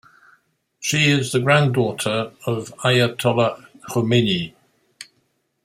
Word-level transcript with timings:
She 0.79 1.11
is 1.11 1.31
the 1.31 1.39
granddaughter 1.39 2.31
of 2.47 2.73
Ayatollah 2.79 3.63
Khomeini. 3.87 4.55